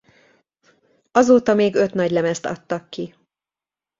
Azóta 1.11 1.53
még 1.53 1.75
öt 1.75 1.93
nagylemezt 1.93 2.45
adtak 2.45 2.89
ki. 2.89 3.15